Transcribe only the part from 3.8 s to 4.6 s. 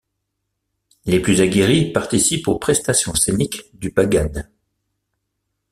bagad.